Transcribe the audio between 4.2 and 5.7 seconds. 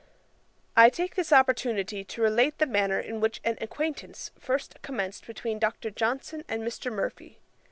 first commenced between